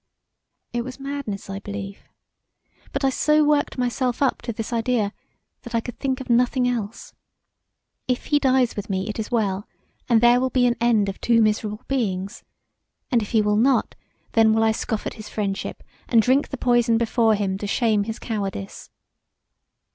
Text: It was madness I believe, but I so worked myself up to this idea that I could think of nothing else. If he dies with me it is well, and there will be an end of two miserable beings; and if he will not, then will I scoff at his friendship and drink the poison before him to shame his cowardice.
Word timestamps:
It 0.73 0.83
was 0.83 0.99
madness 0.99 1.47
I 1.47 1.59
believe, 1.59 2.09
but 2.91 3.05
I 3.05 3.11
so 3.11 3.43
worked 3.43 3.77
myself 3.77 4.19
up 4.23 4.41
to 4.41 4.51
this 4.51 4.73
idea 4.73 5.13
that 5.61 5.75
I 5.75 5.79
could 5.79 5.99
think 5.99 6.19
of 6.19 6.27
nothing 6.27 6.67
else. 6.67 7.13
If 8.07 8.25
he 8.25 8.39
dies 8.39 8.75
with 8.75 8.89
me 8.89 9.07
it 9.09 9.19
is 9.19 9.29
well, 9.29 9.67
and 10.09 10.19
there 10.19 10.41
will 10.41 10.49
be 10.49 10.65
an 10.65 10.75
end 10.81 11.07
of 11.07 11.21
two 11.21 11.39
miserable 11.39 11.83
beings; 11.87 12.43
and 13.11 13.21
if 13.21 13.29
he 13.29 13.43
will 13.43 13.57
not, 13.57 13.93
then 14.31 14.53
will 14.53 14.63
I 14.63 14.71
scoff 14.71 15.05
at 15.05 15.13
his 15.21 15.29
friendship 15.29 15.83
and 16.07 16.19
drink 16.19 16.47
the 16.49 16.57
poison 16.57 16.97
before 16.97 17.35
him 17.35 17.59
to 17.59 17.67
shame 17.67 18.05
his 18.05 18.17
cowardice. 18.17 18.89